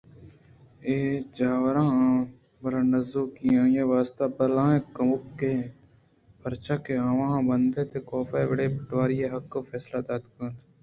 [0.85, 0.95] اے
[1.37, 1.95] جاوراں
[2.61, 9.17] برانزویک آئی ءِواستہ بلاہیں کمکے اِت اَنت پرچاکہ آواں بندات ءَ کاف ءِ وڑیں پٹواری
[9.25, 10.55] ءِحقءَ فیصلہ داتگ اَت